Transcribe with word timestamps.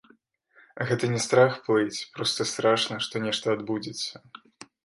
Гэта 0.91 1.09
не 1.15 1.19
страх 1.25 1.59
плыць, 1.69 2.05
проста 2.15 2.49
страшна, 2.55 2.99
што 3.07 3.15
нешта 3.27 3.45
адбудзецца. 3.59 4.13